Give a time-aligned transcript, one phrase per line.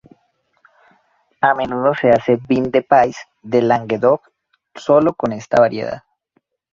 [1.41, 4.27] A menudo se hace "vin de pays" de Languedoc
[4.73, 6.01] solo con esta variedad.